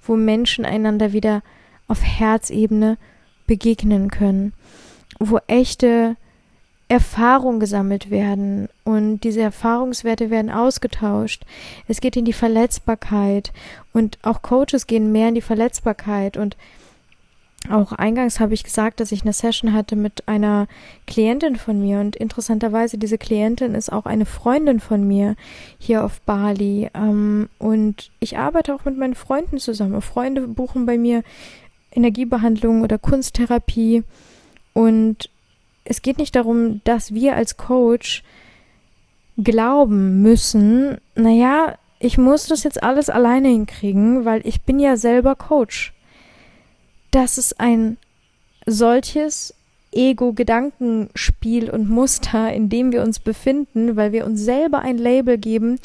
[0.04, 1.42] wo Menschen einander wieder
[1.88, 2.98] auf Herzebene
[3.48, 4.54] begegnen können,
[5.20, 6.18] wo echte
[6.88, 8.70] Erfahrungen gesammelt werden.
[8.84, 11.46] Und diese Erfahrungswerte werden ausgetauscht.
[11.88, 13.52] Es geht in die Verletzbarkeit.
[13.92, 16.38] Und auch Coaches gehen mehr in die Verletzbarkeit.
[16.38, 16.58] Und
[17.70, 20.68] auch eingangs habe ich gesagt, dass ich eine Session hatte mit einer
[21.06, 25.36] Klientin von mir und interessanterweise diese Klientin ist auch eine Freundin von mir
[25.78, 26.90] hier auf Bali.
[26.94, 30.02] Ähm, und ich arbeite auch mit meinen Freunden zusammen.
[30.02, 31.24] Freunde buchen bei mir
[31.92, 34.04] Energiebehandlung oder Kunsttherapie.
[34.74, 35.30] Und
[35.84, 38.24] es geht nicht darum, dass wir als Coach
[39.38, 45.36] glauben müssen, naja, ich muss das jetzt alles alleine hinkriegen, weil ich bin ja selber
[45.36, 45.94] Coach
[47.12, 47.98] dass es ein
[48.66, 49.54] solches
[49.92, 55.80] Ego-Gedankenspiel und Muster, in dem wir uns befinden, weil wir uns selber ein Label geben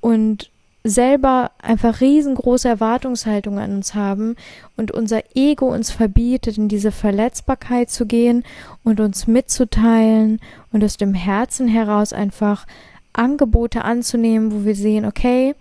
[0.00, 0.50] und
[0.84, 4.36] selber einfach riesengroße Erwartungshaltungen an uns haben
[4.76, 8.42] und unser Ego uns verbietet, in diese Verletzbarkeit zu gehen
[8.82, 10.40] und uns mitzuteilen
[10.72, 12.66] und aus dem Herzen heraus einfach
[13.12, 15.54] Angebote anzunehmen, wo wir sehen, okay,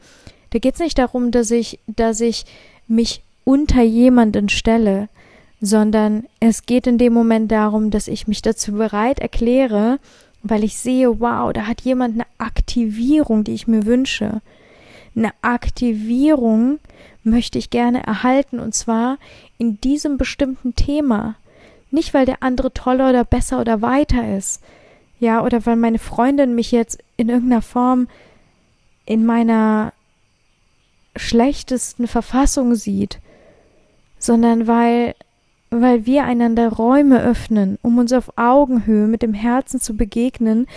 [0.51, 2.45] da geht es nicht darum, dass ich, dass ich
[2.87, 5.09] mich unter jemanden stelle,
[5.61, 9.99] sondern es geht in dem Moment darum, dass ich mich dazu bereit erkläre,
[10.43, 14.41] weil ich sehe, wow, da hat jemand eine Aktivierung, die ich mir wünsche.
[15.15, 16.79] Eine Aktivierung
[17.23, 19.19] möchte ich gerne erhalten und zwar
[19.59, 21.35] in diesem bestimmten Thema.
[21.91, 24.63] Nicht, weil der andere toller oder besser oder weiter ist.
[25.19, 28.07] Ja, oder weil meine Freundin mich jetzt in irgendeiner Form
[29.05, 29.93] in meiner
[31.15, 33.19] schlechtesten Verfassung sieht
[34.23, 35.15] sondern weil
[35.73, 40.67] weil wir einander Räume öffnen, um uns auf Augenhöhe mit dem Herzen zu begegnen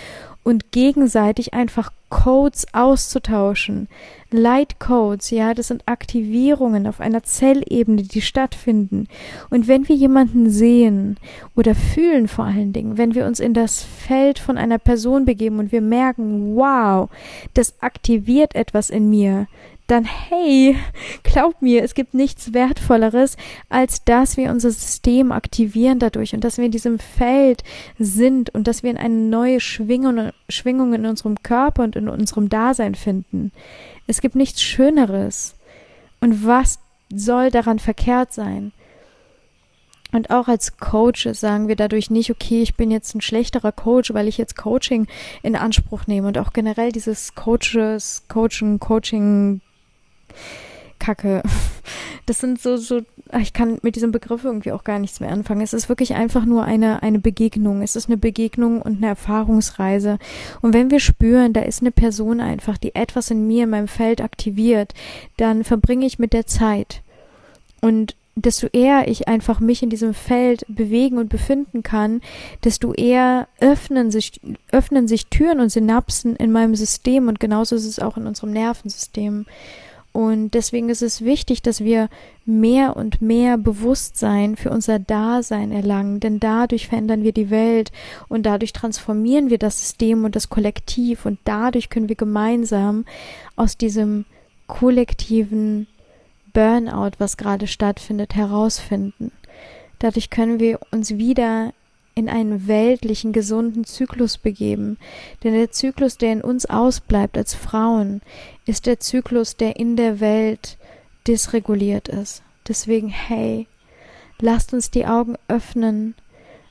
[0.45, 3.89] und gegenseitig einfach Codes auszutauschen.
[4.31, 9.07] Leitcodes, ja, das sind Aktivierungen auf einer Zellebene, die stattfinden.
[9.49, 11.17] Und wenn wir jemanden sehen
[11.55, 15.59] oder fühlen vor allen Dingen, wenn wir uns in das Feld von einer Person begeben
[15.59, 17.09] und wir merken, wow,
[17.53, 19.47] das aktiviert etwas in mir,
[19.87, 20.75] dann hey,
[21.23, 23.37] glaub mir, es gibt nichts Wertvolleres,
[23.69, 27.63] als dass wir unser System aktivieren dadurch und dass wir in diesem Feld
[27.99, 32.49] sind und dass wir in eine neue Schwingung, Schwingung in unserem Körper und in unserem
[32.49, 33.51] Dasein finden.
[34.07, 35.55] Es gibt nichts Schöneres.
[36.19, 36.79] Und was
[37.13, 38.71] soll daran verkehrt sein?
[40.11, 44.13] Und auch als Coach sagen wir dadurch nicht, okay, ich bin jetzt ein schlechterer Coach,
[44.13, 45.07] weil ich jetzt Coaching
[45.43, 49.61] in Anspruch nehme und auch generell dieses Coaches, Coaching, Coaching
[50.99, 51.43] Kacke.
[52.27, 53.01] Das sind so, so,
[53.39, 55.61] ich kann mit diesem Begriff irgendwie auch gar nichts mehr anfangen.
[55.61, 57.83] Es ist wirklich einfach nur eine, eine Begegnung.
[57.83, 60.17] Es ist eine Begegnung und eine Erfahrungsreise.
[60.63, 63.87] Und wenn wir spüren, da ist eine Person einfach, die etwas in mir, in meinem
[63.87, 64.95] Feld aktiviert,
[65.37, 67.03] dann verbringe ich mit der Zeit.
[67.79, 72.21] Und desto eher ich einfach mich in diesem Feld bewegen und befinden kann,
[72.63, 77.85] desto eher öffnen sich, öffnen sich Türen und Synapsen in meinem System und genauso ist
[77.85, 79.45] es auch in unserem Nervensystem.
[80.15, 82.07] Und deswegen ist es wichtig, dass wir
[82.45, 87.91] mehr und mehr Bewusstsein für unser Dasein erlangen, denn dadurch verändern wir die Welt
[88.29, 93.03] und dadurch transformieren wir das System und das Kollektiv und dadurch können wir gemeinsam
[93.57, 94.23] aus diesem
[94.67, 95.85] kollektiven
[96.53, 99.33] Burnout, was gerade stattfindet, herausfinden.
[99.99, 101.73] Dadurch können wir uns wieder
[102.15, 104.97] in einen weltlichen, gesunden Zyklus begeben.
[105.43, 108.21] Denn der Zyklus, der in uns ausbleibt als Frauen,
[108.65, 110.77] ist der Zyklus, der in der Welt
[111.27, 112.41] dysreguliert ist.
[112.67, 113.67] Deswegen, hey,
[114.39, 116.15] lasst uns die Augen öffnen,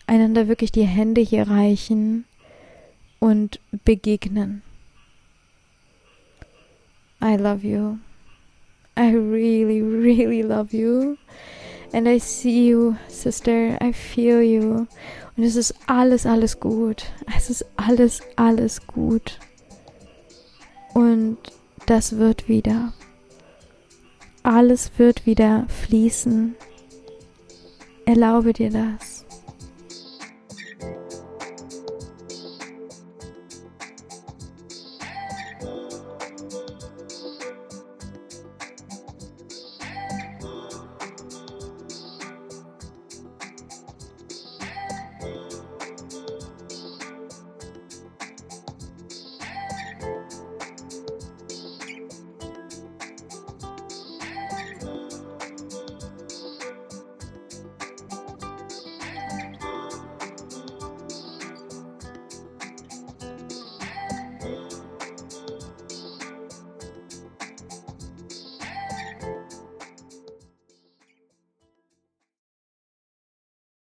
[0.07, 2.25] einander wirklich die Hände hier reichen
[3.21, 4.63] und begegnen.
[7.23, 7.99] I love you.
[8.97, 11.17] I really, really love you.
[11.93, 13.79] And I see you, sister.
[13.81, 14.87] I feel you.
[15.37, 17.05] Und es ist alles, alles gut.
[17.37, 19.39] Es ist alles, alles gut.
[20.93, 21.39] Und
[21.87, 22.93] das wird wieder.
[24.43, 26.55] Alles wird wieder fließen.
[28.07, 29.14] Erlaube dir das.